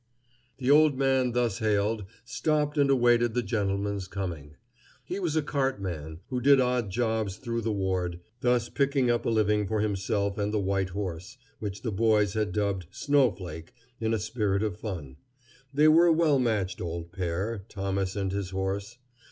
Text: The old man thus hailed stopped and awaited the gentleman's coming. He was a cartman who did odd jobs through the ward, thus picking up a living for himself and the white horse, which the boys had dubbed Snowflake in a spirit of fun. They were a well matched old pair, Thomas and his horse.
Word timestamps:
The 0.57 0.71
old 0.71 0.97
man 0.97 1.33
thus 1.33 1.59
hailed 1.59 2.05
stopped 2.25 2.75
and 2.79 2.89
awaited 2.89 3.35
the 3.35 3.43
gentleman's 3.43 4.07
coming. 4.07 4.55
He 5.05 5.19
was 5.19 5.35
a 5.35 5.43
cartman 5.43 6.21
who 6.31 6.41
did 6.41 6.59
odd 6.59 6.89
jobs 6.89 7.35
through 7.37 7.61
the 7.61 7.71
ward, 7.71 8.19
thus 8.39 8.67
picking 8.67 9.11
up 9.11 9.27
a 9.27 9.29
living 9.29 9.67
for 9.67 9.79
himself 9.79 10.39
and 10.39 10.51
the 10.51 10.57
white 10.59 10.89
horse, 10.89 11.37
which 11.59 11.83
the 11.83 11.91
boys 11.91 12.33
had 12.33 12.51
dubbed 12.51 12.87
Snowflake 12.89 13.73
in 13.99 14.11
a 14.11 14.17
spirit 14.17 14.63
of 14.63 14.79
fun. 14.79 15.17
They 15.71 15.87
were 15.87 16.07
a 16.07 16.13
well 16.13 16.39
matched 16.39 16.81
old 16.81 17.11
pair, 17.11 17.63
Thomas 17.69 18.15
and 18.15 18.31
his 18.31 18.49
horse. 18.49 18.97